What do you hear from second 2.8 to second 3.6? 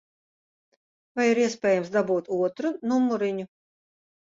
numuriņu?